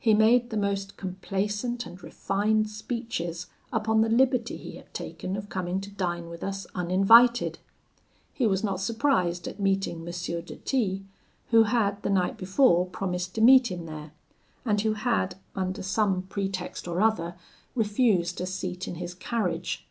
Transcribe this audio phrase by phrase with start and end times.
[0.00, 5.48] He made the most complaisant and refined speeches upon the liberty he had taken of
[5.48, 7.60] coming to dine with us uninvited.
[8.34, 10.06] He was not surprised at meeting M.
[10.44, 11.04] de T,
[11.50, 14.10] who had the night before promised to meet him there,
[14.64, 17.36] and who had, under some pretext or other,
[17.76, 19.86] refused a seat in his carriage.